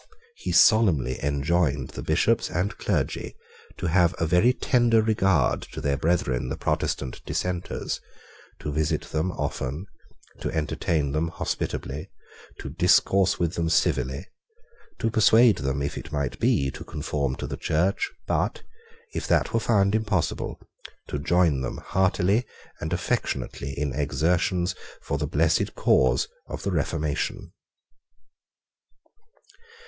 [0.35, 3.35] He solemnly enjoined the Bishops and clergy
[3.77, 8.01] to have a very tender regard to their brethren the Protestant Dissenters,
[8.61, 9.85] to visit them often,
[10.39, 12.09] to entertain them hospitably,
[12.59, 14.25] to discourse with them civilly,
[14.97, 18.63] to persuade them, if it might be, to conform to the Church, but,
[19.13, 20.59] if that were found impossible,
[21.09, 22.47] to join them heartily
[22.79, 24.73] and affectionately in exertions
[25.03, 27.51] for the blessed cause of the Reformation.